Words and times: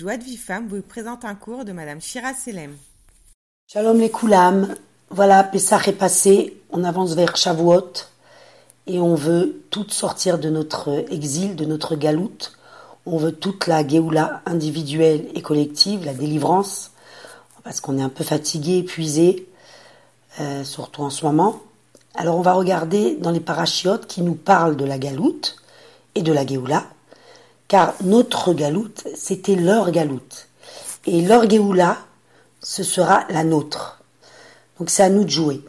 Joie 0.00 0.16
de 0.16 0.24
vie 0.24 0.38
femme 0.38 0.66
vous 0.66 0.80
présente 0.80 1.26
un 1.26 1.34
cours 1.34 1.66
de 1.66 1.72
Madame 1.72 2.00
Shira 2.00 2.32
Selem. 2.32 2.74
Shalom 3.70 4.00
les 4.00 4.08
Koulam. 4.08 4.74
Voilà, 5.10 5.44
Pessah 5.44 5.82
est 5.88 5.92
passé, 5.92 6.56
on 6.70 6.84
avance 6.84 7.12
vers 7.12 7.36
Shavuot 7.36 7.92
et 8.86 8.98
on 8.98 9.14
veut 9.14 9.60
toutes 9.68 9.92
sortir 9.92 10.38
de 10.38 10.48
notre 10.48 11.04
exil, 11.12 11.54
de 11.54 11.66
notre 11.66 11.96
galoute. 11.96 12.56
On 13.04 13.18
veut 13.18 13.32
toute 13.32 13.66
la 13.66 13.86
Géoula 13.86 14.40
individuelle 14.46 15.28
et 15.34 15.42
collective, 15.42 16.06
la 16.06 16.14
délivrance, 16.14 16.92
parce 17.62 17.82
qu'on 17.82 17.98
est 17.98 18.02
un 18.02 18.08
peu 18.08 18.24
fatigué, 18.24 18.78
épuisé, 18.78 19.48
euh, 20.40 20.64
surtout 20.64 21.02
en 21.02 21.10
ce 21.10 21.26
moment. 21.26 21.60
Alors 22.14 22.38
on 22.38 22.42
va 22.42 22.54
regarder 22.54 23.16
dans 23.16 23.32
les 23.32 23.40
parachiotes 23.40 24.06
qui 24.06 24.22
nous 24.22 24.34
parlent 24.34 24.78
de 24.78 24.86
la 24.86 24.96
galoute 24.96 25.56
et 26.14 26.22
de 26.22 26.32
la 26.32 26.46
Géoula, 26.46 26.86
car 27.70 27.94
notre 28.02 28.52
galoute, 28.52 29.06
c'était 29.14 29.54
leur 29.54 29.92
galoute. 29.92 30.48
Et 31.06 31.22
leur 31.22 31.48
Géoula, 31.48 31.98
ce 32.60 32.82
sera 32.82 33.24
la 33.30 33.44
nôtre. 33.44 34.02
Donc 34.76 34.90
c'est 34.90 35.04
à 35.04 35.08
nous 35.08 35.22
de 35.22 35.30
jouer. 35.30 35.62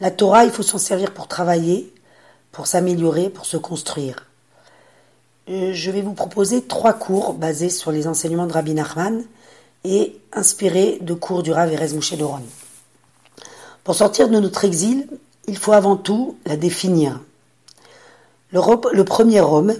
La 0.00 0.10
Torah, 0.10 0.44
il 0.44 0.50
faut 0.50 0.64
s'en 0.64 0.78
servir 0.78 1.14
pour 1.14 1.28
travailler, 1.28 1.94
pour 2.50 2.66
s'améliorer, 2.66 3.30
pour 3.30 3.46
se 3.46 3.56
construire. 3.56 4.26
Euh, 5.48 5.70
je 5.72 5.92
vais 5.92 6.02
vous 6.02 6.12
proposer 6.12 6.62
trois 6.62 6.94
cours 6.94 7.34
basés 7.34 7.70
sur 7.70 7.92
les 7.92 8.08
enseignements 8.08 8.48
de 8.48 8.52
Rabbi 8.52 8.74
Nachman 8.74 9.22
et 9.84 10.18
inspirés 10.32 10.98
de 11.02 11.14
cours 11.14 11.44
du 11.44 11.52
Rav 11.52 11.72
Erez 11.72 11.94
Moshe 11.94 12.14
Doron. 12.14 12.42
Pour 13.84 13.94
sortir 13.94 14.28
de 14.28 14.40
notre 14.40 14.64
exil, 14.64 15.06
il 15.46 15.56
faut 15.56 15.72
avant 15.72 15.96
tout 15.96 16.36
la 16.46 16.56
définir. 16.56 17.20
Le, 18.50 18.60
le 18.92 19.04
premier 19.04 19.40
homme 19.40 19.72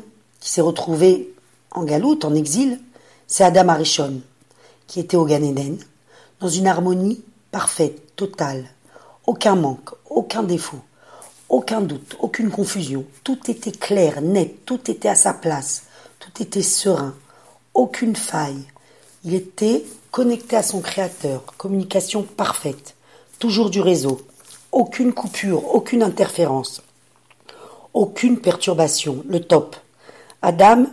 qui 0.46 0.52
s'est 0.52 0.60
retrouvé 0.60 1.34
en 1.72 1.82
galoute, 1.82 2.24
en 2.24 2.32
exil, 2.32 2.78
c'est 3.26 3.42
Adam 3.42 3.68
Arishon, 3.68 4.20
qui 4.86 5.00
était 5.00 5.16
au 5.16 5.24
Gan 5.24 5.42
Eden, 5.42 5.76
dans 6.38 6.48
une 6.48 6.68
harmonie 6.68 7.20
parfaite, 7.50 8.14
totale, 8.14 8.64
aucun 9.26 9.56
manque, 9.56 9.90
aucun 10.08 10.44
défaut, 10.44 10.78
aucun 11.48 11.80
doute, 11.80 12.16
aucune 12.20 12.52
confusion. 12.52 13.04
Tout 13.24 13.50
était 13.50 13.72
clair, 13.72 14.22
net, 14.22 14.64
tout 14.64 14.88
était 14.88 15.08
à 15.08 15.16
sa 15.16 15.34
place, 15.34 15.86
tout 16.20 16.40
était 16.40 16.62
serein, 16.62 17.16
aucune 17.74 18.14
faille. 18.14 18.66
Il 19.24 19.34
était 19.34 19.84
connecté 20.12 20.54
à 20.54 20.62
son 20.62 20.80
créateur, 20.80 21.42
communication 21.58 22.22
parfaite, 22.22 22.94
toujours 23.40 23.68
du 23.68 23.80
réseau, 23.80 24.20
aucune 24.70 25.12
coupure, 25.12 25.74
aucune 25.74 26.04
interférence, 26.04 26.82
aucune 27.92 28.38
perturbation, 28.38 29.24
le 29.26 29.40
top. 29.40 29.74
Adam, 30.46 30.86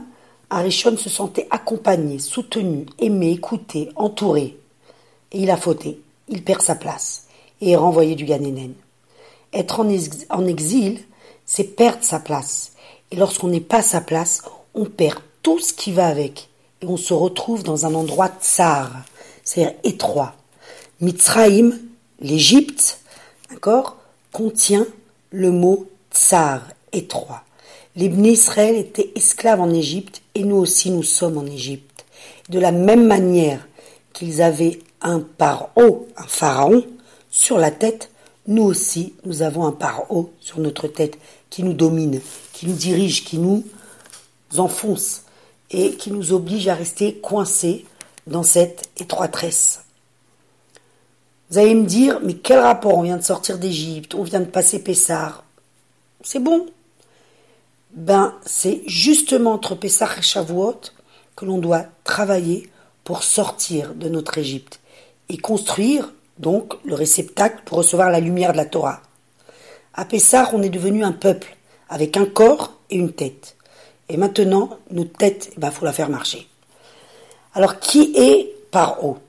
Arishon 0.50 0.98
se 0.98 1.12
sentait 1.12 1.48
accompagné, 1.52 2.18
soutenu, 2.18 2.88
aimé, 2.98 3.34
écouté, 3.34 3.92
entouré. 3.96 4.58
Et 5.32 5.44
il 5.44 5.52
a 5.52 5.58
fauté, 5.58 6.02
il 6.28 6.44
perd 6.44 6.64
sa 6.64 6.74
place 6.74 7.28
et 7.62 7.70
est 7.74 7.76
renvoyé 7.76 8.16
du 8.16 8.26
Ganénen. 8.26 8.74
Être 9.54 9.82
en 9.82 10.48
exil, 10.48 11.02
c'est 11.46 11.76
perdre 11.76 12.04
sa 12.04 12.20
place. 12.20 12.72
Et 13.12 13.16
lorsqu'on 13.16 13.50
n'est 13.50 13.62
pas 13.62 13.84
sa 13.84 14.02
place, 14.02 14.42
on 14.74 14.86
perd 14.86 15.20
tout 15.44 15.60
ce 15.60 15.72
qui 15.72 15.92
va 15.92 16.08
avec. 16.08 16.50
Et 16.82 16.88
on 16.88 16.98
se 16.98 17.14
retrouve 17.14 17.62
dans 17.62 17.86
un 17.86 17.94
endroit 17.94 18.32
tsar, 18.42 18.90
c'est-à-dire 19.44 19.76
étroit. 19.84 20.34
Mitzraïm, 21.00 21.80
l'Égypte, 22.20 23.02
d'accord, 23.52 23.98
contient 24.32 24.88
le 25.30 25.52
mot 25.52 25.86
tsar, 26.12 26.62
étroit. 26.92 27.44
Les 27.96 28.08
Israël 28.08 28.76
étaient 28.76 29.12
esclaves 29.16 29.62
en 29.62 29.72
Égypte 29.72 30.22
et 30.34 30.44
nous 30.44 30.56
aussi 30.56 30.90
nous 30.90 31.04
sommes 31.04 31.38
en 31.38 31.46
Égypte. 31.46 32.06
De 32.50 32.60
la 32.60 32.72
même 32.72 33.06
manière 33.06 33.68
qu'ils 34.14 34.42
avaient 34.42 34.80
un 35.02 35.20
paro, 35.20 36.08
un 36.18 36.28
pharaon, 36.28 36.84
sur 37.30 37.58
la 37.58 37.72
tête, 37.72 38.12
nous 38.48 38.64
aussi, 38.64 39.14
nous 39.26 39.42
avons 39.42 39.66
un 39.66 39.72
paro 39.72 40.32
sur 40.40 40.60
notre 40.60 40.88
tête 40.88 41.18
qui 41.50 41.64
nous 41.64 41.74
domine, 41.74 42.20
qui 42.52 42.68
nous 42.68 42.76
dirige, 42.76 43.24
qui 43.24 43.38
nous 43.38 43.64
enfonce 44.58 45.24
et 45.72 45.96
qui 45.96 46.12
nous 46.12 46.34
oblige 46.34 46.68
à 46.68 46.76
rester 46.76 47.16
coincés 47.16 47.86
dans 48.28 48.44
cette 48.44 48.90
étroitesse. 48.98 49.82
Vous 51.50 51.58
allez 51.58 51.76
me 51.76 51.86
dire, 51.86 52.20
mais 52.24 52.34
quel 52.34 52.60
rapport? 52.60 52.98
On 52.98 53.04
vient 53.04 53.18
de 53.18 53.24
sortir 53.24 53.60
d'Égypte, 53.60 54.16
on 54.16 54.24
vient 54.24 54.40
de 54.40 54.46
passer 54.46 54.80
Pessar. 54.80 55.44
C'est 56.24 56.40
bon. 56.40 56.68
Ben, 57.94 58.34
c'est 58.44 58.82
justement 58.88 59.54
entre 59.54 59.76
Pessar 59.76 60.18
et 60.18 60.24
Shavuot 60.24 60.82
que 61.36 61.46
l'on 61.46 61.60
doit 61.60 61.86
travailler 62.04 62.70
pour 63.04 63.22
sortir 63.22 63.94
de 63.94 64.10
notre 64.10 64.40
Égypte 64.40 64.80
et 65.30 65.38
construire 65.38 66.12
donc 66.40 66.74
le 66.84 66.96
réceptacle 66.96 67.62
pour 67.66 67.78
recevoir 67.78 68.10
la 68.10 68.20
lumière 68.20 68.52
de 68.52 68.58
la 68.58 68.66
Torah. 68.66 69.02
À 69.94 70.06
Pessar, 70.06 70.56
on 70.56 70.64
est 70.64 70.70
devenu 70.70 71.04
un 71.04 71.12
peuple 71.12 71.56
avec 71.88 72.18
un 72.18 72.26
corps 72.26 72.74
et 72.90 72.96
une 72.96 73.14
tête. 73.14 73.56
Et 74.10 74.18
maintenant, 74.18 74.80
notre 74.90 75.14
tête, 75.14 75.52
il 75.54 75.60
ben, 75.60 75.70
faut 75.70 75.86
la 75.86 75.94
faire 75.94 76.10
marcher. 76.10 76.48
Alors, 77.54 77.80
qui 77.80 78.14
est 78.16 78.56
Paro? 78.72 79.20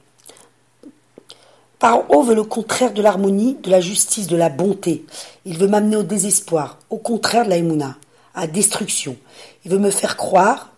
Paro 1.79 2.23
veut 2.23 2.35
le 2.35 2.45
contraire 2.45 2.95
de 2.95 3.03
l'harmonie, 3.03 3.59
de 3.63 3.71
la 3.71 3.83
justice, 3.83 4.27
de 4.27 4.37
la 4.37 4.49
bonté. 4.49 5.05
Il 5.45 5.59
veut 5.59 5.69
m'amener 5.69 5.97
au 5.97 6.03
désespoir, 6.03 6.79
au 6.89 6.97
contraire 6.97 7.45
de 7.45 7.51
la 7.51 7.59
Emouna, 7.59 7.97
à 8.35 8.47
destruction. 8.47 9.17
Il 9.65 9.71
veut 9.71 9.79
me 9.79 9.91
faire 9.91 10.17
croire 10.17 10.71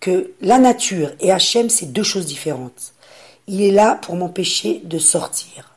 que 0.00 0.32
la 0.40 0.58
nature 0.58 1.10
et 1.20 1.32
Hachem, 1.32 1.70
c'est 1.70 1.92
deux 1.92 2.02
choses 2.02 2.26
différentes. 2.26 2.92
Il 3.46 3.62
est 3.62 3.70
là 3.70 3.94
pour 3.94 4.16
m'empêcher 4.16 4.80
de 4.84 4.98
sortir. 4.98 5.76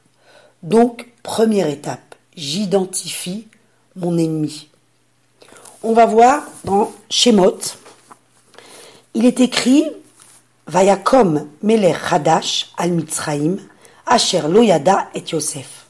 Donc, 0.63 1.07
première 1.23 1.67
étape, 1.67 2.15
j'identifie 2.35 3.47
mon 3.95 4.17
ennemi. 4.17 4.69
On 5.83 5.93
va 5.93 6.05
voir 6.05 6.43
dans 6.63 6.91
Shemot, 7.09 7.59
il 9.13 9.25
est 9.25 9.39
écrit 9.39 9.85
Vayakom 10.67 11.47
Meler 11.63 11.95
Hadash 12.11 12.71
al 12.77 12.91
Mitzraim, 12.91 13.57
Asher 14.05 14.43
Loyada 14.47 15.09
et 15.15 15.23
Yosef. 15.31 15.87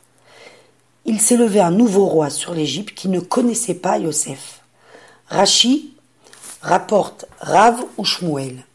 Il 1.06 1.20
s'est 1.20 1.38
levé 1.38 1.60
un 1.60 1.72
nouveau 1.72 2.06
roi 2.06 2.30
sur 2.30 2.54
l'Égypte 2.54 2.94
qui 2.94 3.10
ne 3.10 3.20
connaissait 3.20 3.74
pas 3.74 3.98
Yosef. 3.98 4.57
Rashi 5.30 5.94
rapporte 6.62 7.26
Rav 7.40 7.84
ou 7.98 8.06
Shmuel. 8.06 8.66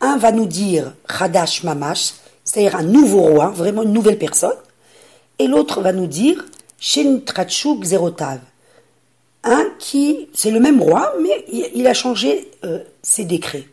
Un 0.00 0.16
va 0.16 0.32
nous 0.32 0.46
dire 0.46 0.92
Hadash 1.08 1.62
Mamash, 1.62 2.14
c'est-à-dire 2.44 2.76
un 2.76 2.82
nouveau 2.82 3.22
roi, 3.22 3.48
vraiment 3.48 3.82
une 3.82 3.92
nouvelle 3.92 4.18
personne 4.18 4.56
et 5.42 5.46
l'autre 5.46 5.80
va 5.80 5.92
nous 5.92 6.06
dire 6.06 6.44
Shin 6.78 7.20
Zerotav. 7.82 8.40
Un 9.44 9.66
qui, 9.78 10.28
c'est 10.32 10.52
le 10.52 10.60
même 10.60 10.80
roi, 10.80 11.12
mais 11.20 11.44
il 11.74 11.86
a 11.88 11.94
changé 11.94 12.48
euh, 12.64 12.78
ses 13.02 13.24
décrets. 13.24 13.66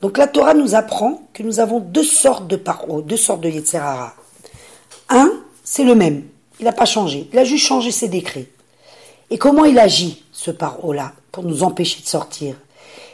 Donc 0.00 0.18
la 0.18 0.26
Torah 0.26 0.54
nous 0.54 0.74
apprend 0.74 1.28
que 1.32 1.44
nous 1.44 1.60
avons 1.60 1.78
deux 1.78 2.02
sortes 2.02 2.48
de 2.48 2.56
paro, 2.56 3.02
deux 3.02 3.16
sortes 3.16 3.40
de 3.40 3.48
Yetzerara. 3.48 4.14
Un, 5.10 5.30
c'est 5.62 5.84
le 5.84 5.94
même, 5.94 6.24
il 6.58 6.64
n'a 6.64 6.72
pas 6.72 6.86
changé, 6.86 7.28
il 7.32 7.38
a 7.38 7.44
juste 7.44 7.66
changé 7.66 7.92
ses 7.92 8.08
décrets. 8.08 8.46
Et 9.30 9.38
comment 9.38 9.64
il 9.64 9.78
agit, 9.78 10.24
ce 10.32 10.50
paro-là, 10.50 11.12
pour 11.32 11.44
nous 11.44 11.62
empêcher 11.62 12.02
de 12.02 12.06
sortir 12.06 12.56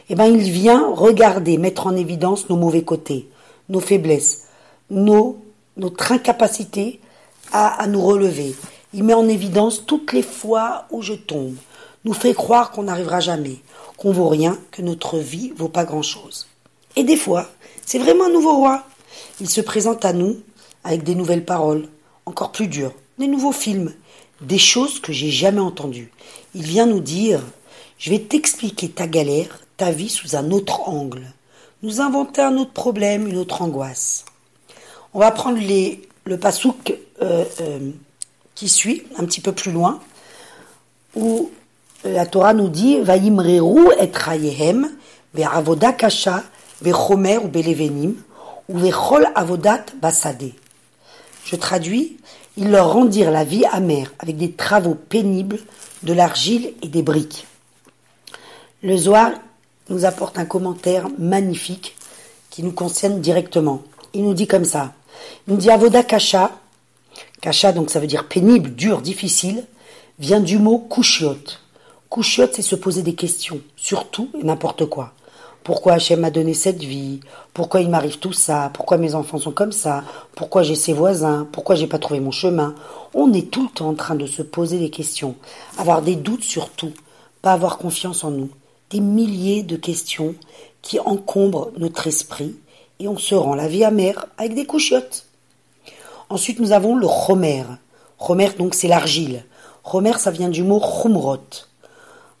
Eh 0.09 0.15
bien, 0.15 0.25
il 0.25 0.51
vient 0.51 0.89
regarder, 0.93 1.57
mettre 1.57 1.87
en 1.87 1.95
évidence 1.95 2.49
nos 2.49 2.55
mauvais 2.55 2.83
côtés, 2.83 3.29
nos 3.69 3.79
faiblesses, 3.79 4.45
nos, 4.89 5.37
notre 5.75 6.11
incapacité 6.11 6.99
à, 7.51 7.85
nous 7.87 8.01
relever. 8.01 8.55
Il 8.93 9.03
met 9.03 9.13
en 9.13 9.27
évidence 9.27 9.85
toutes 9.85 10.13
les 10.13 10.23
fois 10.23 10.85
où 10.91 11.01
je 11.01 11.13
tombe, 11.13 11.55
nous 12.05 12.13
fait 12.13 12.33
croire 12.33 12.71
qu'on 12.71 12.83
n'arrivera 12.83 13.19
jamais, 13.19 13.57
qu'on 13.97 14.11
vaut 14.11 14.29
rien, 14.29 14.57
que 14.71 14.81
notre 14.81 15.17
vie 15.17 15.53
vaut 15.55 15.69
pas 15.69 15.85
grand-chose. 15.85 16.47
Et 16.95 17.03
des 17.03 17.17
fois, 17.17 17.47
c'est 17.85 17.99
vraiment 17.99 18.25
un 18.25 18.31
nouveau 18.31 18.55
roi. 18.55 18.83
Il 19.39 19.49
se 19.49 19.61
présente 19.61 20.03
à 20.05 20.13
nous 20.13 20.37
avec 20.83 21.03
des 21.03 21.15
nouvelles 21.15 21.45
paroles, 21.45 21.87
encore 22.25 22.51
plus 22.51 22.67
dures, 22.67 22.93
des 23.17 23.27
nouveaux 23.27 23.51
films, 23.51 23.93
des 24.41 24.57
choses 24.57 24.99
que 24.99 25.13
j'ai 25.13 25.31
jamais 25.31 25.59
entendues. 25.61 26.11
Il 26.55 26.63
vient 26.63 26.85
nous 26.85 26.99
dire 26.99 27.41
Je 27.97 28.11
vais 28.11 28.19
t'expliquer 28.19 28.89
ta 28.89 29.07
galère, 29.07 29.59
ta 29.75 29.89
vie 29.91 30.09
sous 30.09 30.35
un 30.35 30.51
autre 30.51 30.87
angle. 30.87 31.23
Nous 31.81 31.99
inventer 31.99 32.41
un 32.41 32.55
autre 32.57 32.73
problème, 32.73 33.27
une 33.27 33.37
autre 33.37 33.63
angoisse. 33.63 34.25
On 35.13 35.19
va 35.19 35.31
prendre 35.31 35.57
le 35.57 36.37
pasouk 36.37 36.95
euh, 37.23 37.43
euh, 37.61 37.91
qui 38.53 38.69
suit, 38.69 39.03
un 39.17 39.25
petit 39.25 39.41
peu 39.41 39.51
plus 39.51 39.71
loin, 39.71 39.99
où 41.15 41.49
la 42.03 42.27
Torah 42.27 42.53
nous 42.53 42.69
dit 42.69 42.99
Vaimreru 42.99 43.87
et 43.99 44.11
rayehem, 44.13 44.91
avoda 45.43 45.91
kasha, 45.91 46.43
chomer 46.83 47.37
ou 47.37 47.47
belevenim, 47.47 48.13
ou 48.69 48.91
chol 48.91 49.27
avodat 49.33 49.85
basade. 49.99 50.51
Je 51.45 51.55
traduis 51.55 52.17
Ils 52.57 52.69
leur 52.69 52.93
rendirent 52.93 53.31
la 53.31 53.43
vie 53.43 53.65
amère 53.65 54.13
avec 54.19 54.37
des 54.37 54.51
travaux 54.51 54.95
pénibles, 54.95 55.59
de 56.03 56.13
l'argile 56.13 56.73
et 56.83 56.87
des 56.87 57.01
briques. 57.01 57.47
Le 58.83 58.95
Zohar 58.95 59.31
nous 59.89 60.05
apporte 60.05 60.37
un 60.37 60.45
commentaire 60.45 61.07
magnifique 61.17 61.95
qui 62.51 62.61
nous 62.61 62.71
concerne 62.71 63.21
directement. 63.21 63.81
Il 64.13 64.23
nous 64.23 64.35
dit 64.35 64.45
comme 64.45 64.65
ça. 64.65 64.93
Il 65.47 65.53
nous 65.55 65.59
dit 65.59 65.71
Avoda 65.71 66.03
Kasha. 66.03 66.51
Kasha, 67.41 67.71
donc 67.71 67.89
ça 67.89 67.99
veut 67.99 68.05
dire 68.05 68.27
pénible, 68.27 68.75
dur, 68.75 69.01
difficile, 69.01 69.65
vient 70.19 70.41
du 70.41 70.59
mot 70.59 70.77
kushiot. 70.77 71.37
Kushiot, 72.11 72.49
c'est 72.53 72.61
se 72.61 72.75
poser 72.75 73.01
des 73.01 73.15
questions, 73.15 73.61
surtout 73.75 74.29
et 74.39 74.43
n'importe 74.43 74.85
quoi. 74.85 75.13
Pourquoi 75.63 75.93
Hachem 75.93 76.19
m'a 76.19 76.29
donné 76.29 76.53
cette 76.53 76.83
vie? 76.83 77.19
Pourquoi 77.55 77.81
il 77.81 77.89
m'arrive 77.89 78.19
tout 78.19 78.31
ça? 78.31 78.69
Pourquoi 78.75 78.97
mes 78.97 79.15
enfants 79.15 79.39
sont 79.39 79.51
comme 79.51 79.71
ça? 79.71 80.03
Pourquoi 80.35 80.61
j'ai 80.61 80.75
ces 80.75 80.93
voisins? 80.93 81.47
Pourquoi 81.51 81.73
j'ai 81.73 81.87
pas 81.87 81.97
trouvé 81.97 82.19
mon 82.19 82.31
chemin? 82.31 82.75
On 83.15 83.33
est 83.33 83.49
tout 83.49 83.63
le 83.63 83.69
temps 83.69 83.89
en 83.89 83.95
train 83.95 84.15
de 84.15 84.27
se 84.27 84.43
poser 84.43 84.77
des 84.77 84.91
questions, 84.91 85.35
avoir 85.79 86.03
des 86.03 86.15
doutes 86.15 86.43
sur 86.43 86.69
tout, 86.69 86.93
pas 87.41 87.53
avoir 87.53 87.79
confiance 87.79 88.23
en 88.23 88.29
nous. 88.29 88.49
Des 88.89 88.99
milliers 88.99 89.63
de 89.63 89.75
questions 89.75 90.35
qui 90.81 90.99
encombrent 90.99 91.71
notre 91.77 92.07
esprit 92.07 92.55
et 92.99 93.07
on 93.07 93.17
se 93.17 93.35
rend 93.35 93.55
la 93.55 93.67
vie 93.67 93.83
amère 93.83 94.27
avec 94.37 94.55
des 94.55 94.65
couchiottes. 94.65 95.25
Ensuite, 96.29 96.59
nous 96.59 96.71
avons 96.71 96.95
le 96.95 97.05
romer. 97.05 97.63
Romer, 98.17 98.49
donc, 98.57 98.73
c'est 98.73 98.87
l'argile. 98.87 99.45
Romer, 99.83 100.13
ça 100.17 100.31
vient 100.31 100.49
du 100.49 100.63
mot 100.63 100.81
chumrot. 100.81 101.65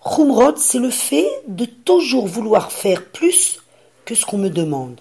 Chumrot, 0.05 0.55
c'est 0.57 0.79
le 0.79 0.89
fait 0.89 1.27
de 1.47 1.65
toujours 1.65 2.27
vouloir 2.27 2.71
faire 2.71 3.05
plus 3.05 3.59
que 4.05 4.15
ce 4.15 4.25
qu'on 4.25 4.37
me 4.37 4.49
demande. 4.49 4.99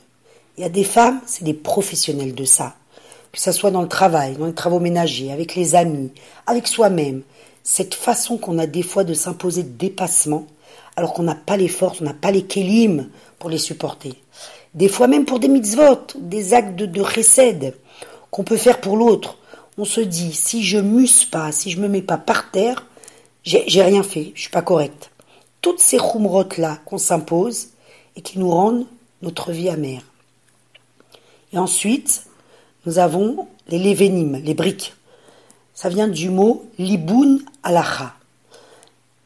Il 0.56 0.62
y 0.62 0.64
a 0.64 0.70
des 0.70 0.84
femmes, 0.84 1.20
c'est 1.26 1.44
des 1.44 1.54
professionnels 1.54 2.34
de 2.34 2.44
ça. 2.44 2.74
Que 3.32 3.40
ce 3.40 3.52
soit 3.52 3.70
dans 3.70 3.82
le 3.82 3.88
travail, 3.88 4.36
dans 4.36 4.46
les 4.46 4.54
travaux 4.54 4.80
ménagers, 4.80 5.32
avec 5.32 5.54
les 5.54 5.74
amis, 5.74 6.10
avec 6.46 6.66
soi-même. 6.66 7.22
Cette 7.62 7.94
façon 7.94 8.38
qu'on 8.38 8.58
a 8.58 8.66
des 8.66 8.82
fois 8.82 9.04
de 9.04 9.14
s'imposer 9.14 9.62
de 9.62 9.76
dépassement, 9.76 10.46
alors 10.96 11.12
qu'on 11.12 11.22
n'a 11.22 11.34
pas 11.34 11.56
les 11.56 11.68
forces, 11.68 12.00
on 12.00 12.04
n'a 12.04 12.14
pas 12.14 12.30
les 12.30 12.42
kélim 12.42 13.08
pour 13.38 13.50
les 13.50 13.58
supporter. 13.58 14.14
Des 14.74 14.88
fois 14.88 15.06
même 15.06 15.24
pour 15.24 15.38
des 15.38 15.48
mitzvot, 15.48 16.06
des 16.16 16.54
actes 16.54 16.76
de, 16.76 16.86
de 16.86 17.02
qu'on 18.30 18.44
peut 18.44 18.56
faire 18.56 18.80
pour 18.80 18.96
l'autre. 18.96 19.38
On 19.78 19.84
se 19.84 20.00
dit, 20.00 20.32
si 20.32 20.62
je 20.62 20.78
muse 20.78 21.24
pas, 21.24 21.52
si 21.52 21.70
je 21.70 21.80
me 21.80 21.88
mets 21.88 22.02
pas 22.02 22.16
par 22.16 22.50
terre, 22.50 22.86
j'ai 23.44 23.82
rien 23.82 24.02
fait, 24.02 24.32
je 24.34 24.42
suis 24.42 24.50
pas 24.50 24.62
correct. 24.62 25.10
Toutes 25.62 25.80
ces 25.80 25.98
chumrotes 25.98 26.58
là 26.58 26.78
qu'on 26.84 26.98
s'impose 26.98 27.68
et 28.16 28.22
qui 28.22 28.38
nous 28.38 28.50
rendent 28.50 28.86
notre 29.22 29.52
vie 29.52 29.68
amère. 29.68 30.02
Et 31.52 31.58
ensuite, 31.58 32.26
nous 32.86 32.98
avons 32.98 33.48
les 33.68 33.78
lévénimes, 33.78 34.40
les 34.42 34.54
briques. 34.54 34.94
Ça 35.74 35.88
vient 35.88 36.08
du 36.08 36.30
mot 36.30 36.64
liboun 36.78 37.42
alacha. 37.62 38.15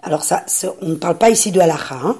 Alors 0.03 0.25
ça, 0.25 0.45
on 0.81 0.89
ne 0.89 0.95
parle 0.95 1.19
pas 1.19 1.31
ici 1.31 1.53
de 1.53 1.61
alacha. 1.61 1.97
Hein. 1.97 2.19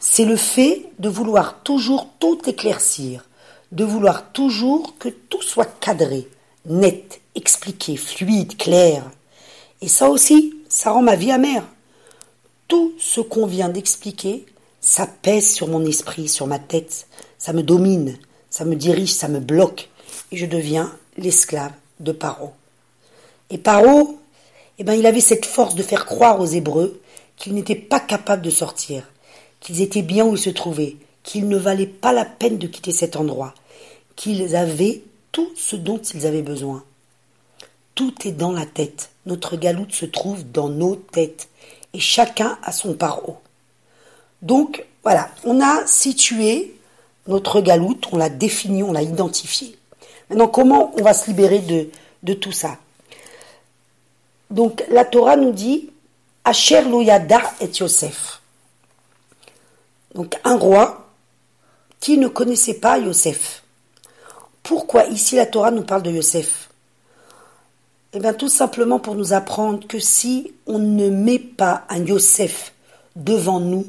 C'est 0.00 0.24
le 0.24 0.36
fait 0.36 0.86
de 0.98 1.08
vouloir 1.08 1.62
toujours 1.62 2.08
tout 2.18 2.38
éclaircir, 2.46 3.24
de 3.72 3.84
vouloir 3.84 4.32
toujours 4.32 4.98
que 4.98 5.08
tout 5.08 5.42
soit 5.42 5.80
cadré, 5.80 6.28
net, 6.66 7.20
expliqué, 7.34 7.96
fluide, 7.96 8.56
clair. 8.56 9.04
Et 9.80 9.88
ça 9.88 10.10
aussi, 10.10 10.54
ça 10.68 10.90
rend 10.90 11.02
ma 11.02 11.16
vie 11.16 11.32
amère. 11.32 11.64
Tout 12.68 12.92
ce 12.98 13.20
qu'on 13.20 13.46
vient 13.46 13.68
d'expliquer, 13.68 14.44
ça 14.80 15.06
pèse 15.06 15.50
sur 15.50 15.68
mon 15.68 15.84
esprit, 15.86 16.28
sur 16.28 16.46
ma 16.46 16.58
tête, 16.58 17.06
ça 17.38 17.52
me 17.54 17.62
domine, 17.62 18.18
ça 18.50 18.64
me 18.64 18.76
dirige, 18.76 19.12
ça 19.12 19.28
me 19.28 19.40
bloque, 19.40 19.88
et 20.30 20.36
je 20.36 20.46
deviens 20.46 20.92
l'esclave 21.16 21.72
de 22.00 22.12
Paro. 22.12 22.52
Et 23.50 23.58
Paro, 23.58 24.18
eh 24.78 24.84
ben, 24.84 24.94
il 24.94 25.06
avait 25.06 25.20
cette 25.20 25.46
force 25.46 25.74
de 25.74 25.82
faire 25.82 26.04
croire 26.04 26.40
aux 26.40 26.46
Hébreux 26.46 27.00
qu'ils 27.36 27.54
n'étaient 27.54 27.74
pas 27.74 28.00
capables 28.00 28.42
de 28.42 28.50
sortir, 28.50 29.10
qu'ils 29.60 29.80
étaient 29.80 30.02
bien 30.02 30.24
où 30.24 30.34
ils 30.34 30.40
se 30.40 30.50
trouvaient, 30.50 30.96
qu'il 31.22 31.48
ne 31.48 31.56
valait 31.56 31.86
pas 31.86 32.12
la 32.12 32.24
peine 32.24 32.58
de 32.58 32.66
quitter 32.66 32.92
cet 32.92 33.16
endroit, 33.16 33.54
qu'ils 34.16 34.56
avaient 34.56 35.02
tout 35.32 35.50
ce 35.56 35.76
dont 35.76 35.98
ils 35.98 36.26
avaient 36.26 36.42
besoin. 36.42 36.84
Tout 37.94 38.14
est 38.24 38.32
dans 38.32 38.52
la 38.52 38.66
tête. 38.66 39.10
Notre 39.26 39.56
galoute 39.56 39.92
se 39.92 40.06
trouve 40.06 40.50
dans 40.50 40.68
nos 40.68 40.96
têtes. 40.96 41.48
Et 41.92 42.00
chacun 42.00 42.58
a 42.62 42.72
son 42.72 42.94
paro. 42.94 43.38
Donc, 44.42 44.84
voilà, 45.02 45.30
on 45.44 45.60
a 45.60 45.86
situé 45.86 46.74
notre 47.26 47.60
galoute, 47.60 48.06
on 48.12 48.16
l'a 48.16 48.28
défini, 48.28 48.82
on 48.82 48.92
l'a 48.92 49.02
identifié. 49.02 49.76
Maintenant, 50.28 50.48
comment 50.48 50.92
on 50.98 51.02
va 51.02 51.14
se 51.14 51.28
libérer 51.28 51.60
de, 51.60 51.88
de 52.22 52.34
tout 52.34 52.52
ça? 52.52 52.78
Donc, 54.50 54.84
la 54.90 55.04
Torah 55.04 55.36
nous 55.36 55.52
dit 55.52 55.90
Asher 56.44 56.82
Loyada 56.82 57.40
et 57.60 57.70
Yosef. 57.80 58.40
Donc, 60.14 60.38
un 60.44 60.56
roi 60.56 61.08
qui 62.00 62.18
ne 62.18 62.28
connaissait 62.28 62.74
pas 62.74 62.98
Yosef. 62.98 63.62
Pourquoi 64.62 65.04
ici 65.06 65.36
la 65.36 65.46
Torah 65.46 65.70
nous 65.70 65.82
parle 65.82 66.02
de 66.02 66.10
Yosef? 66.10 66.68
Eh 68.12 68.20
bien 68.20 68.32
tout 68.32 68.48
simplement 68.48 69.00
pour 69.00 69.14
nous 69.14 69.32
apprendre 69.32 69.86
que 69.88 69.98
si 69.98 70.52
on 70.66 70.78
ne 70.78 71.08
met 71.08 71.38
pas 71.38 71.84
un 71.88 72.04
Yosef 72.04 72.72
devant 73.16 73.58
nous, 73.58 73.86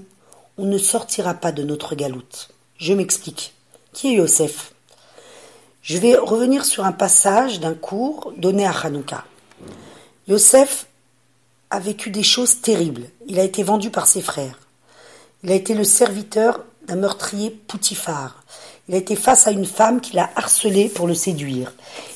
on 0.58 0.66
ne 0.66 0.78
sortira 0.78 1.34
pas 1.36 1.51
de 1.51 1.63
notre 1.63 1.94
galoute. 1.96 2.50
Je 2.78 2.94
m'explique. 2.94 3.54
Qui 3.94 4.10
est 4.10 4.16
Yosef? 4.16 4.74
Je 5.81 5.98
vais 5.98 6.16
revenir 6.16 6.66
sur 6.66 6.86
un 6.86 6.92
passage 6.92 7.60
d'un 7.60 7.75
cours 7.75 8.34
donné 8.38 8.66
à 8.66 8.72
Hanouka. 8.72 9.25
Yosef 10.28 10.88
vécu 11.80 12.10
des 12.10 12.24
choses 12.24 12.62
terribles. 12.62 13.10
Il 13.27 13.39
a 13.39 13.44
été 13.44 13.63
vendu 13.63 13.89
par 13.89 14.07
ses 14.07 14.22
frères. 14.22 14.60
Il 15.44 15.51
a 15.51 15.56
été 15.56 15.74
le 15.74 15.83
serviteur 15.83 16.63
d'un 16.88 16.95
meurtrier 16.95 17.50
Poutifar. 17.50 18.44
Il 18.88 18.95
a 18.95 18.98
été 18.98 19.16
face 19.16 19.48
à 19.48 19.51
une 19.51 19.66
femme 19.66 20.01
qui 20.01 20.16
l'a 20.16 20.30
harcelé 20.36 20.89
pour 20.89 21.07
le 21.07 21.13
séduire. 21.13 21.74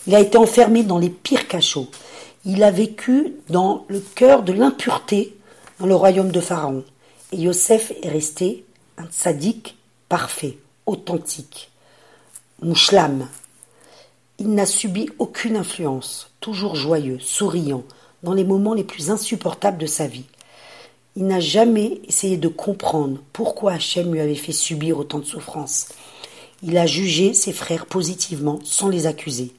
Il 0.08 0.16
a 0.16 0.20
été 0.20 0.38
enfermé 0.38 0.84
dans 0.84 1.00
les 1.00 1.10
pires 1.10 1.48
cachots. 1.48 1.90
Il 2.46 2.64
a 2.64 2.72
vécu 2.72 3.34
dans 3.50 3.86
le 3.88 4.00
cœur 4.00 4.44
de 4.44 4.54
l'impureté 4.54 5.36
dans 5.80 5.86
le 5.88 5.96
royaume 5.96 6.32
de 6.32 6.40
Pharaon. 6.40 6.84
Et 7.32 7.38
Yosef 7.38 7.92
est 8.02 8.10
resté 8.10 8.66
un 8.98 9.08
sadique 9.12 9.78
parfait, 10.10 10.58
authentique, 10.86 11.72
mouchlam. 12.62 13.28
Il 14.38 14.54
n'a 14.54 14.66
subi 14.66 15.10
aucune 15.20 15.58
influence, 15.58 16.32
toujours 16.40 16.76
joyeux, 16.76 17.20
souriant, 17.20 17.84
dans 18.24 18.34
les 18.34 18.44
moments 18.44 18.74
les 18.74 18.84
plus 18.84 19.10
insupportables 19.10 19.78
de 19.78 19.86
sa 19.86 20.08
vie. 20.08 20.26
Il 21.16 21.26
n'a 21.26 21.40
jamais 21.40 22.02
essayé 22.08 22.38
de 22.38 22.48
comprendre 22.48 23.20
pourquoi 23.34 23.74
Hachem 23.74 24.14
lui 24.14 24.20
avait 24.20 24.36
fait 24.36 24.52
subir 24.52 24.98
autant 25.00 25.20
de 25.20 25.26
souffrances. 25.26 25.90
Il 26.62 26.78
a 26.78 26.86
jugé 26.86 27.34
ses 27.34 27.54
frères 27.54 27.86
positivement 27.86 28.60
sans 28.64 28.90
les 28.90 29.08
accuser. 29.08 29.52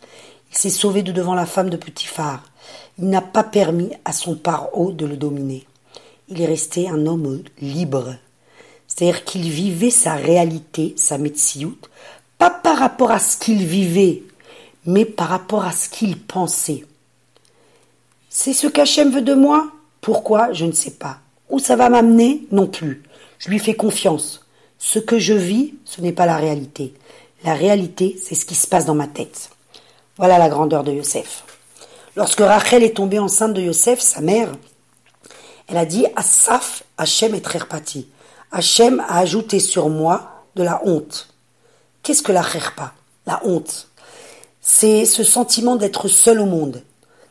Il 0.50 0.56
s'est 0.56 0.70
sauvé 0.70 1.02
de 1.02 1.12
devant 1.12 1.34
la 1.34 1.46
femme 1.46 1.70
de 1.70 1.76
Petit 1.76 2.06
Phare. 2.06 2.44
Il 2.98 3.08
n'a 3.08 3.22
pas 3.22 3.44
permis 3.44 3.90
à 4.04 4.12
son 4.12 4.34
paro 4.34 4.92
de 4.92 5.06
le 5.06 5.16
dominer. 5.16 5.66
Il 6.28 6.40
est 6.40 6.46
resté 6.46 6.88
un 6.88 7.06
homme 7.06 7.42
libre. 7.60 8.16
C'est-à-dire 8.86 9.24
qu'il 9.24 9.48
vivait 9.50 9.90
sa 9.90 10.14
réalité, 10.14 10.94
sa 10.96 11.18
metsiout, 11.18 11.78
pas 12.38 12.50
par 12.50 12.78
rapport 12.78 13.10
à 13.10 13.18
ce 13.18 13.36
qu'il 13.36 13.64
vivait, 13.64 14.22
mais 14.86 15.04
par 15.04 15.28
rapport 15.28 15.64
à 15.64 15.72
ce 15.72 15.88
qu'il 15.88 16.18
pensait. 16.18 16.84
C'est 18.32 18.52
ce 18.52 18.68
qu'Hachem 18.68 19.10
veut 19.10 19.22
de 19.22 19.34
moi? 19.34 19.72
Pourquoi? 20.00 20.52
Je 20.52 20.64
ne 20.64 20.70
sais 20.70 20.92
pas. 20.92 21.18
Où 21.50 21.58
ça 21.58 21.74
va 21.74 21.88
m'amener? 21.88 22.46
Non 22.52 22.68
plus. 22.68 23.02
Je 23.40 23.50
lui 23.50 23.58
fais 23.58 23.74
confiance. 23.74 24.46
Ce 24.78 25.00
que 25.00 25.18
je 25.18 25.34
vis, 25.34 25.74
ce 25.84 26.00
n'est 26.00 26.12
pas 26.12 26.26
la 26.26 26.36
réalité. 26.36 26.94
La 27.42 27.54
réalité, 27.54 28.16
c'est 28.22 28.36
ce 28.36 28.46
qui 28.46 28.54
se 28.54 28.68
passe 28.68 28.84
dans 28.84 28.94
ma 28.94 29.08
tête. 29.08 29.50
Voilà 30.16 30.38
la 30.38 30.48
grandeur 30.48 30.84
de 30.84 30.92
Yosef. 30.92 31.42
Lorsque 32.14 32.38
Rachel 32.38 32.84
est 32.84 32.96
tombée 32.96 33.18
enceinte 33.18 33.52
de 33.52 33.62
Yosef, 33.62 33.98
sa 33.98 34.20
mère, 34.20 34.52
elle 35.66 35.76
a 35.76 35.84
dit 35.84 36.06
Asaf, 36.14 36.84
Hachem 36.98 37.34
et 37.34 37.42
Trerpati. 37.42 38.06
Hachem 38.52 39.00
a 39.08 39.18
ajouté 39.18 39.58
sur 39.58 39.88
moi 39.88 40.44
de 40.54 40.62
la 40.62 40.80
honte. 40.86 41.34
Qu'est-ce 42.04 42.22
que 42.22 42.32
la 42.32 42.42
Trerpa 42.42 42.94
La 43.26 43.40
honte. 43.44 43.88
C'est 44.60 45.04
ce 45.04 45.24
sentiment 45.24 45.74
d'être 45.74 46.06
seul 46.06 46.38
au 46.38 46.46
monde, 46.46 46.84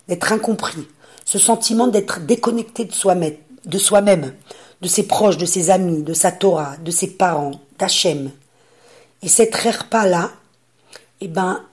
d'être 0.09 0.33
incompris, 0.33 0.87
ce 1.23 1.39
sentiment 1.39 1.87
d'être 1.87 2.25
déconnecté 2.25 2.83
de 2.83 2.91
soi-même, 2.91 4.33
de 4.81 4.87
ses 4.87 5.03
proches, 5.03 5.37
de 5.37 5.45
ses 5.45 5.69
amis, 5.69 6.03
de 6.03 6.13
sa 6.13 6.31
Torah, 6.31 6.75
de 6.83 6.91
ses 6.91 7.07
parents, 7.07 7.61
d'Hachem. 7.77 8.31
Et 9.21 9.27
cette 9.27 9.55
repas-là, 9.55 10.31
eh 11.21 11.27
ben, 11.27 11.63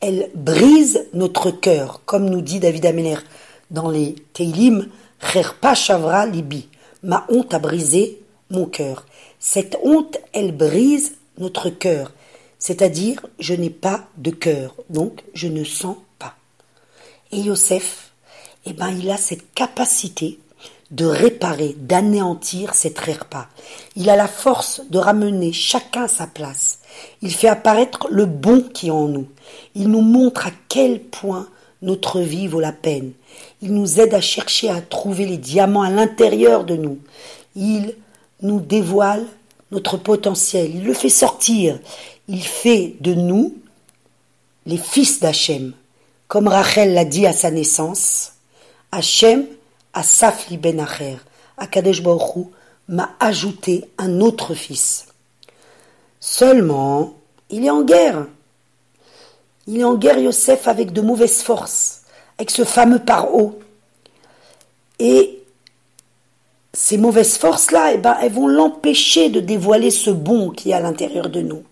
elle 0.00 0.30
brise 0.34 1.06
notre 1.12 1.50
cœur, 1.50 2.00
comme 2.06 2.30
nous 2.30 2.40
dit 2.40 2.58
David 2.58 2.86
Ameller 2.86 3.18
dans 3.70 3.90
les 3.90 4.14
Teilim, 4.32 4.88
Rerpa 5.20 5.74
Shavra 5.74 6.26
Libi. 6.26 6.68
Ma 7.02 7.26
honte 7.28 7.52
a 7.54 7.58
brisé 7.58 8.22
mon 8.50 8.64
cœur. 8.66 9.06
Cette 9.38 9.76
honte, 9.82 10.18
elle 10.32 10.56
brise 10.56 11.16
notre 11.38 11.70
cœur. 11.70 12.12
C'est-à-dire, 12.58 13.26
je 13.38 13.54
n'ai 13.54 13.70
pas 13.70 14.04
de 14.16 14.30
cœur, 14.30 14.74
donc 14.88 15.22
je 15.34 15.48
ne 15.48 15.64
sens. 15.64 15.96
Et 17.32 17.40
Yosef, 17.40 18.10
eh 18.66 18.72
ben, 18.72 18.90
il 18.90 19.10
a 19.10 19.16
cette 19.16 19.52
capacité 19.54 20.38
de 20.90 21.04
réparer, 21.04 21.76
d'anéantir 21.78 22.74
cette 22.74 23.00
pas. 23.30 23.48
Il 23.94 24.10
a 24.10 24.16
la 24.16 24.26
force 24.26 24.82
de 24.90 24.98
ramener 24.98 25.52
chacun 25.52 26.04
à 26.04 26.08
sa 26.08 26.26
place. 26.26 26.80
Il 27.22 27.32
fait 27.32 27.48
apparaître 27.48 28.08
le 28.10 28.26
bon 28.26 28.62
qui 28.62 28.88
est 28.88 28.90
en 28.90 29.06
nous. 29.06 29.28
Il 29.76 29.88
nous 29.88 30.00
montre 30.00 30.48
à 30.48 30.50
quel 30.68 31.00
point 31.00 31.48
notre 31.82 32.20
vie 32.20 32.48
vaut 32.48 32.60
la 32.60 32.72
peine. 32.72 33.12
Il 33.62 33.72
nous 33.72 34.00
aide 34.00 34.14
à 34.14 34.20
chercher 34.20 34.68
à 34.68 34.80
trouver 34.80 35.26
les 35.26 35.38
diamants 35.38 35.82
à 35.82 35.90
l'intérieur 35.90 36.64
de 36.64 36.74
nous. 36.74 36.98
Il 37.54 37.94
nous 38.42 38.60
dévoile 38.60 39.24
notre 39.70 39.96
potentiel. 39.96 40.74
Il 40.74 40.84
le 40.84 40.94
fait 40.94 41.08
sortir. 41.08 41.78
Il 42.26 42.42
fait 42.42 42.96
de 43.00 43.14
nous 43.14 43.56
les 44.66 44.76
fils 44.76 45.20
d'Hachem. 45.20 45.72
Comme 46.30 46.46
Rachel 46.46 46.94
l'a 46.94 47.04
dit 47.04 47.26
à 47.26 47.32
sa 47.32 47.50
naissance, 47.50 48.34
Hachem 48.92 49.46
a 49.92 50.04
Safli 50.04 50.58
ben 50.58 50.78
Acher, 50.78 51.16
Akadesh 51.56 52.04
Baruch 52.04 52.46
m'a 52.86 53.16
ajouté 53.18 53.90
un 53.98 54.20
autre 54.20 54.54
fils. 54.54 55.08
Seulement, 56.20 57.14
il 57.50 57.64
est 57.64 57.70
en 57.70 57.82
guerre. 57.82 58.28
Il 59.66 59.80
est 59.80 59.84
en 59.84 59.96
guerre, 59.96 60.20
Yosef, 60.20 60.68
avec 60.68 60.92
de 60.92 61.00
mauvaises 61.00 61.42
forces, 61.42 62.02
avec 62.38 62.52
ce 62.52 62.62
fameux 62.62 63.00
paro. 63.00 63.58
Et 65.00 65.42
ces 66.72 66.96
mauvaises 66.96 67.38
forces-là, 67.38 67.94
eh 67.94 67.98
ben, 67.98 68.16
elles 68.22 68.32
vont 68.32 68.46
l'empêcher 68.46 69.30
de 69.30 69.40
dévoiler 69.40 69.90
ce 69.90 70.10
bon 70.10 70.50
qui 70.50 70.70
est 70.70 70.74
à 70.74 70.80
l'intérieur 70.80 71.28
de 71.28 71.40
nous. 71.40 71.64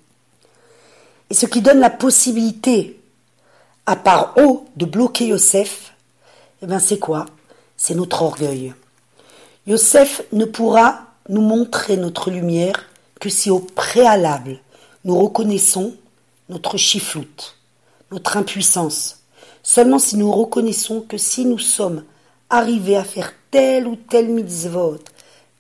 Et 1.31 1.35
ce 1.35 1.47
qui 1.47 1.61
donne 1.61 1.79
la 1.79 1.91
possibilité 1.91 2.98
à 3.88 3.97
part 3.97 4.35
haut 4.37 4.66
de 4.76 4.85
bloquer 4.85 5.28
Yosef, 5.28 5.95
eh 6.62 6.66
ben 6.66 6.78
c'est 6.78 6.99
quoi? 6.99 7.25
C'est 7.78 7.95
notre 7.95 8.21
orgueil. 8.21 8.75
Yosef 9.66 10.21
ne 10.30 10.45
pourra 10.45 11.07
nous 11.30 11.40
montrer 11.40 11.97
notre 11.97 12.30
lumière 12.30 12.85
que 13.18 13.30
si 13.30 13.50
au 13.50 13.61
préalable 13.61 14.59
nous 15.07 15.18
reconnaissons 15.18 15.95
notre 16.50 16.76
chifloute, 16.76 17.57
notre 18.12 18.37
impuissance. 18.37 19.21
Seulement 19.62 19.99
si 19.99 20.18
nous 20.18 20.30
reconnaissons 20.30 21.00
que 21.00 21.16
si 21.16 21.47
nous 21.47 21.59
sommes 21.59 22.04
arrivés 22.50 22.97
à 22.99 23.04
faire 23.04 23.33
tel 23.50 23.87
ou 23.87 23.97
tel 23.97 24.28
mitzvot, 24.28 24.99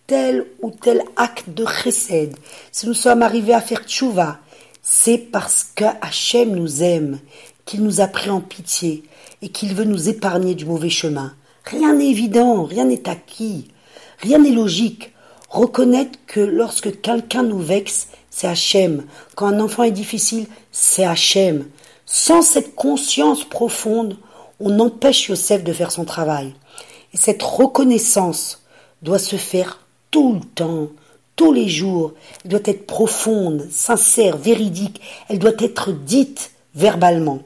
tel 0.06 0.44
ou 0.60 0.70
tel 0.70 1.02
acte 1.16 1.48
de 1.48 1.64
chesed, 1.64 2.36
si 2.72 2.86
nous 2.86 2.94
sommes 2.94 3.22
arrivés 3.22 3.54
à 3.54 3.62
faire 3.62 3.84
tchouva, 3.86 4.38
c'est 4.82 5.18
parce 5.18 5.64
que 5.74 5.84
Hachem 6.02 6.54
nous 6.56 6.82
aime, 6.82 7.20
qu'il 7.68 7.84
nous 7.84 8.00
a 8.00 8.06
pris 8.06 8.30
en 8.30 8.40
pitié 8.40 9.02
et 9.42 9.50
qu'il 9.50 9.74
veut 9.74 9.84
nous 9.84 10.08
épargner 10.08 10.54
du 10.54 10.64
mauvais 10.64 10.88
chemin. 10.88 11.34
Rien 11.66 11.92
n'est 11.94 12.08
évident, 12.08 12.64
rien 12.64 12.86
n'est 12.86 13.06
acquis, 13.10 13.68
rien 14.20 14.38
n'est 14.38 14.52
logique. 14.52 15.12
Reconnaître 15.50 16.18
que 16.26 16.40
lorsque 16.40 17.02
quelqu'un 17.02 17.42
nous 17.42 17.58
vexe, 17.58 18.08
c'est 18.30 18.48
Hachem. 18.48 19.04
Quand 19.34 19.48
un 19.48 19.60
enfant 19.60 19.82
est 19.82 19.90
difficile, 19.90 20.46
c'est 20.72 21.04
Hachem. 21.04 21.66
Sans 22.06 22.40
cette 22.40 22.74
conscience 22.74 23.44
profonde, 23.44 24.16
on 24.60 24.80
empêche 24.80 25.28
Yosef 25.28 25.62
de 25.62 25.74
faire 25.74 25.92
son 25.92 26.06
travail. 26.06 26.54
Et 27.12 27.18
cette 27.18 27.42
reconnaissance 27.42 28.62
doit 29.02 29.18
se 29.18 29.36
faire 29.36 29.84
tout 30.10 30.32
le 30.32 30.40
temps, 30.40 30.88
tous 31.36 31.52
les 31.52 31.68
jours. 31.68 32.14
Elle 32.44 32.50
doit 32.50 32.60
être 32.64 32.86
profonde, 32.86 33.68
sincère, 33.70 34.38
véridique. 34.38 35.02
Elle 35.28 35.38
doit 35.38 35.52
être 35.58 35.92
dite 35.92 36.52
verbalement. 36.74 37.42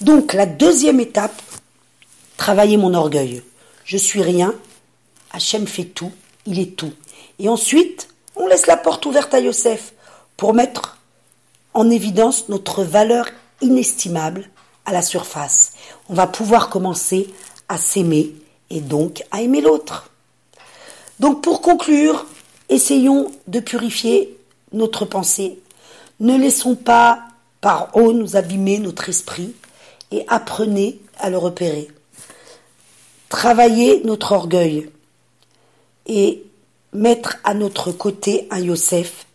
Donc 0.00 0.34
la 0.34 0.44
deuxième 0.44 1.00
étape, 1.00 1.40
travailler 2.36 2.76
mon 2.76 2.92
orgueil. 2.92 3.42
Je 3.84 3.96
suis 3.96 4.22
rien, 4.22 4.54
Hachem 5.32 5.66
fait 5.66 5.84
tout, 5.84 6.12
il 6.44 6.58
est 6.58 6.76
tout. 6.76 6.92
Et 7.38 7.48
ensuite, 7.48 8.08
on 8.34 8.46
laisse 8.46 8.66
la 8.66 8.76
porte 8.76 9.06
ouverte 9.06 9.32
à 9.32 9.40
Yosef 9.40 9.94
pour 10.36 10.52
mettre 10.52 10.98
en 11.72 11.88
évidence 11.88 12.48
notre 12.48 12.84
valeur 12.84 13.26
inestimable 13.62 14.50
à 14.84 14.92
la 14.92 15.02
surface. 15.02 15.72
On 16.08 16.14
va 16.14 16.26
pouvoir 16.26 16.68
commencer 16.68 17.32
à 17.68 17.78
s'aimer 17.78 18.34
et 18.68 18.80
donc 18.80 19.24
à 19.30 19.40
aimer 19.40 19.62
l'autre. 19.62 20.10
Donc 21.20 21.42
pour 21.42 21.62
conclure, 21.62 22.26
essayons 22.68 23.32
de 23.46 23.60
purifier 23.60 24.36
notre 24.72 25.06
pensée. 25.06 25.58
Ne 26.20 26.36
laissons 26.36 26.74
pas 26.74 27.20
par 27.62 27.96
haut 27.96 28.12
nous 28.12 28.36
abîmer 28.36 28.78
notre 28.78 29.08
esprit 29.08 29.54
et 30.10 30.24
apprenez 30.28 31.00
à 31.18 31.30
le 31.30 31.38
repérer. 31.38 31.88
Travaillez 33.28 34.02
notre 34.04 34.32
orgueil 34.32 34.88
et 36.06 36.44
mettre 36.92 37.38
à 37.44 37.54
notre 37.54 37.92
côté 37.92 38.46
un 38.50 38.60
Yosef 38.60 39.26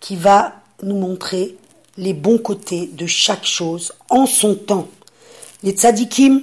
qui 0.00 0.16
va 0.16 0.54
nous 0.82 0.96
montrer 0.96 1.56
les 1.96 2.14
bons 2.14 2.38
côtés 2.38 2.86
de 2.92 3.06
chaque 3.06 3.44
chose 3.46 3.92
en 4.10 4.26
son 4.26 4.54
temps. 4.54 4.88
Les 5.62 5.72
tzadikim 5.72 6.42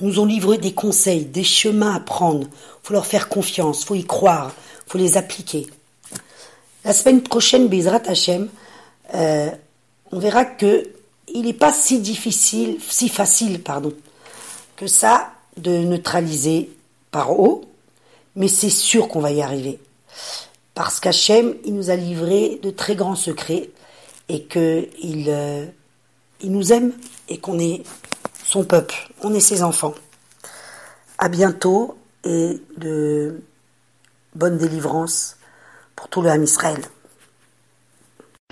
nous 0.00 0.18
ont 0.18 0.24
livré 0.24 0.58
des 0.58 0.72
conseils, 0.72 1.24
des 1.24 1.44
chemins 1.44 1.94
à 1.94 2.00
prendre. 2.00 2.46
faut 2.82 2.94
leur 2.94 3.06
faire 3.06 3.28
confiance, 3.28 3.84
faut 3.84 3.94
y 3.94 4.04
croire, 4.04 4.52
faut 4.86 4.98
les 4.98 5.16
appliquer. 5.16 5.66
La 6.84 6.92
semaine 6.92 7.22
prochaine, 7.22 7.68
Bezrat 7.68 8.02
Hashem, 8.06 8.48
euh, 9.14 9.50
on 10.10 10.18
verra 10.18 10.44
que 10.44 10.88
il 11.34 11.46
n'est 11.46 11.52
pas 11.52 11.72
si 11.72 12.00
difficile, 12.00 12.78
si 12.88 13.08
facile, 13.08 13.62
pardon, 13.62 13.92
que 14.76 14.86
ça 14.86 15.32
de 15.56 15.70
neutraliser 15.70 16.70
par 17.10 17.38
haut, 17.38 17.64
mais 18.36 18.48
c'est 18.48 18.70
sûr 18.70 19.08
qu'on 19.08 19.20
va 19.20 19.32
y 19.32 19.42
arriver. 19.42 19.78
Parce 20.74 21.00
qu'Hachem, 21.00 21.54
il 21.64 21.74
nous 21.74 21.90
a 21.90 21.96
livré 21.96 22.58
de 22.62 22.70
très 22.70 22.94
grands 22.94 23.16
secrets 23.16 23.70
et 24.28 24.44
qu'il 24.44 25.26
euh, 25.28 25.66
nous 26.44 26.72
aime 26.72 26.92
et 27.28 27.38
qu'on 27.38 27.58
est 27.58 27.82
son 28.44 28.64
peuple, 28.64 28.94
on 29.22 29.34
est 29.34 29.40
ses 29.40 29.62
enfants. 29.62 29.94
À 31.18 31.28
bientôt 31.28 31.96
et 32.24 32.60
de 32.76 33.42
bonne 34.34 34.58
délivrance 34.58 35.36
pour 35.96 36.08
tout 36.08 36.22
le 36.22 36.30
Ham 36.30 36.42
Israël. 36.42 36.80